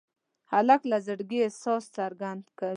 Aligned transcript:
هلک 0.51 0.81
له 0.91 0.97
زړګي 1.05 1.39
احساس 1.43 1.83
څرګندوي. 1.97 2.69